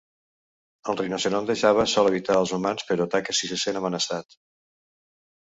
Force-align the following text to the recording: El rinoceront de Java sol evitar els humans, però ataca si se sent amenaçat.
El 0.93 0.95
rinoceront 1.01 1.49
de 1.49 1.55
Java 1.63 1.85
sol 1.91 2.09
evitar 2.13 2.39
els 2.45 2.55
humans, 2.57 2.87
però 2.93 3.07
ataca 3.09 3.37
si 3.41 3.53
se 3.53 3.61
sent 3.67 3.79
amenaçat. 3.83 4.41